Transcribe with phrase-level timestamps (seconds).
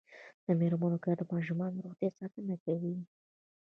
[0.45, 2.95] د میرمنو کار د ماشومانو روغتیا ساتنه کوي.